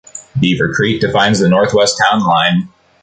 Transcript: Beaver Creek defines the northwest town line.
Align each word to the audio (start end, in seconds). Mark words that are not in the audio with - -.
Beaver 0.39 0.73
Creek 0.73 0.99
defines 0.99 1.37
the 1.37 1.47
northwest 1.47 2.01
town 2.09 2.25
line. 2.25 2.69